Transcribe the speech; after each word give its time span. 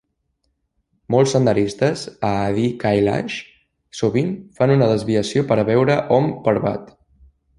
Molts 1.15 1.33
senderistes 1.35 2.05
a 2.29 2.31
Adi 2.47 2.63
Kailash 2.85 3.37
sovint 3.99 4.33
fan 4.61 4.75
una 4.79 4.89
desviació 4.95 5.47
per 5.53 5.59
veure 5.71 5.99
Om 6.17 6.33
Parvat. 6.49 6.91